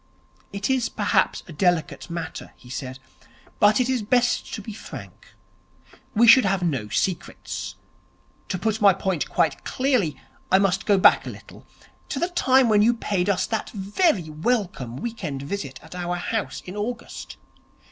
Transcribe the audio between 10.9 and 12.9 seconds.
back a little, to the time when